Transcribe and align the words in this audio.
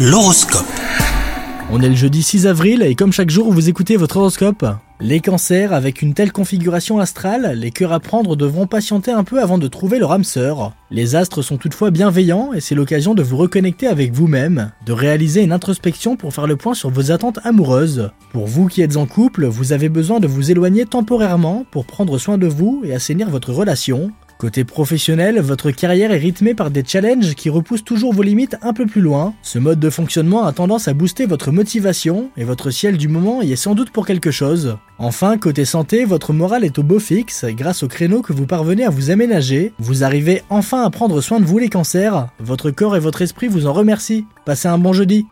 L'horoscope. 0.00 0.64
On 1.72 1.82
est 1.82 1.88
le 1.88 1.96
jeudi 1.96 2.22
6 2.22 2.46
avril 2.46 2.82
et 2.82 2.94
comme 2.94 3.12
chaque 3.12 3.30
jour 3.30 3.52
vous 3.52 3.68
écoutez 3.68 3.96
votre 3.96 4.18
horoscope. 4.18 4.64
Les 5.00 5.18
cancers, 5.18 5.72
avec 5.72 6.02
une 6.02 6.14
telle 6.14 6.30
configuration 6.30 7.00
astrale, 7.00 7.54
les 7.56 7.72
cœurs 7.72 7.92
à 7.92 7.98
prendre 7.98 8.36
devront 8.36 8.68
patienter 8.68 9.10
un 9.10 9.24
peu 9.24 9.42
avant 9.42 9.58
de 9.58 9.66
trouver 9.66 9.98
leur 9.98 10.12
âme 10.12 10.22
sœur. 10.22 10.72
Les 10.92 11.16
astres 11.16 11.42
sont 11.42 11.56
toutefois 11.56 11.90
bienveillants 11.90 12.52
et 12.52 12.60
c'est 12.60 12.76
l'occasion 12.76 13.14
de 13.14 13.24
vous 13.24 13.36
reconnecter 13.36 13.88
avec 13.88 14.12
vous-même, 14.12 14.70
de 14.86 14.92
réaliser 14.92 15.42
une 15.42 15.50
introspection 15.50 16.14
pour 16.14 16.32
faire 16.32 16.46
le 16.46 16.54
point 16.54 16.74
sur 16.74 16.90
vos 16.90 17.10
attentes 17.10 17.40
amoureuses. 17.42 18.12
Pour 18.32 18.46
vous 18.46 18.68
qui 18.68 18.82
êtes 18.82 18.96
en 18.96 19.06
couple, 19.06 19.46
vous 19.46 19.72
avez 19.72 19.88
besoin 19.88 20.20
de 20.20 20.28
vous 20.28 20.52
éloigner 20.52 20.86
temporairement 20.86 21.64
pour 21.72 21.86
prendre 21.86 22.18
soin 22.18 22.38
de 22.38 22.46
vous 22.46 22.82
et 22.84 22.94
assainir 22.94 23.30
votre 23.30 23.52
relation. 23.52 24.12
Côté 24.38 24.62
professionnel, 24.62 25.40
votre 25.40 25.72
carrière 25.72 26.12
est 26.12 26.18
rythmée 26.18 26.54
par 26.54 26.70
des 26.70 26.84
challenges 26.86 27.34
qui 27.34 27.50
repoussent 27.50 27.82
toujours 27.82 28.14
vos 28.14 28.22
limites 28.22 28.56
un 28.62 28.72
peu 28.72 28.86
plus 28.86 29.00
loin. 29.00 29.34
Ce 29.42 29.58
mode 29.58 29.80
de 29.80 29.90
fonctionnement 29.90 30.44
a 30.44 30.52
tendance 30.52 30.86
à 30.86 30.94
booster 30.94 31.26
votre 31.26 31.50
motivation 31.50 32.30
et 32.36 32.44
votre 32.44 32.70
ciel 32.70 32.98
du 32.98 33.08
moment 33.08 33.42
y 33.42 33.50
est 33.50 33.56
sans 33.56 33.74
doute 33.74 33.90
pour 33.90 34.06
quelque 34.06 34.30
chose. 34.30 34.78
Enfin, 34.98 35.38
côté 35.38 35.64
santé, 35.64 36.04
votre 36.04 36.32
morale 36.32 36.64
est 36.64 36.78
au 36.78 36.84
beau 36.84 37.00
fixe 37.00 37.46
grâce 37.46 37.82
au 37.82 37.88
créneau 37.88 38.22
que 38.22 38.32
vous 38.32 38.46
parvenez 38.46 38.84
à 38.84 38.90
vous 38.90 39.10
aménager. 39.10 39.72
Vous 39.80 40.04
arrivez 40.04 40.42
enfin 40.50 40.84
à 40.84 40.90
prendre 40.90 41.20
soin 41.20 41.40
de 41.40 41.44
vous 41.44 41.58
les 41.58 41.68
cancers. 41.68 42.28
Votre 42.38 42.70
corps 42.70 42.94
et 42.94 43.00
votre 43.00 43.22
esprit 43.22 43.48
vous 43.48 43.66
en 43.66 43.72
remercient. 43.72 44.24
Passez 44.44 44.68
un 44.68 44.78
bon 44.78 44.92
jeudi. 44.92 45.26